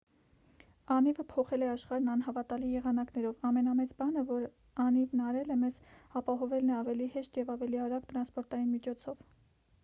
[0.93, 4.47] անիվը փոխել է աշխարհն անհավատալի եղանակներով ամենամեծ բանը որ
[4.87, 5.79] անիվն արել է մեզ
[6.23, 9.23] ապահովելն է ավելի հեշտ և ավելի արագ տրանսպորտային միջոցով